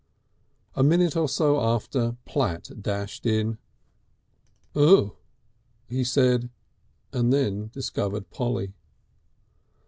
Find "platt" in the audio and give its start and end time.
2.25-2.71